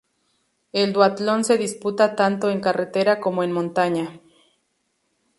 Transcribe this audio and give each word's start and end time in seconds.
El 0.73 0.93
duatlón 0.93 1.43
se 1.43 1.59
disputa 1.59 2.15
tanto 2.15 2.49
en 2.49 2.59
carretera 2.59 3.19
como 3.19 3.43
en 3.43 3.51
montaña. 3.51 4.19